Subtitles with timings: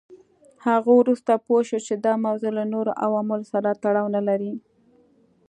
[0.65, 4.53] هغه وروسته پوه شو چې دا موضوع له نورو عواملو سره تړاو نه لري.